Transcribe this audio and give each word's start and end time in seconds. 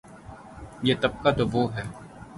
یہ 0.83 0.95
طبقہ 1.01 1.29
تو 1.37 1.43
وہ 1.51 1.63
ہے۔ 1.75 1.83